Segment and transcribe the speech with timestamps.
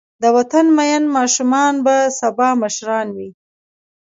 [0.21, 3.29] د وطن مین ماشومان به سبا مشران وي.